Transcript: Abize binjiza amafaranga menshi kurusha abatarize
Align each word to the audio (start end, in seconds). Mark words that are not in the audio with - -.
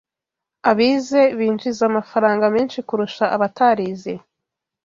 Abize 0.69 1.21
binjiza 1.37 1.83
amafaranga 1.91 2.45
menshi 2.55 2.79
kurusha 2.87 3.25
abatarize 3.35 4.13